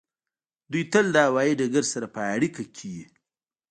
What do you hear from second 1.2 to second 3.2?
هوایی ډګر سره په اړیکه کې وي